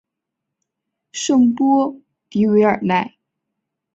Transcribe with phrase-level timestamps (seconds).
[1.11, 1.95] 圣波
[2.27, 3.17] 迪韦尔奈。